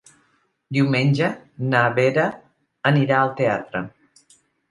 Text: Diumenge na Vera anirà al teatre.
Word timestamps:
Diumenge 0.77 1.27
na 1.73 1.83
Vera 1.99 2.25
anirà 2.93 3.19
al 3.27 3.31
teatre. 3.43 3.85